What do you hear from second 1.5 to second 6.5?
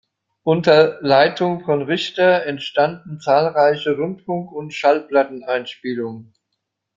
von Richter entstanden zahlreiche Rundfunk- und Schallplatteneinspielungen.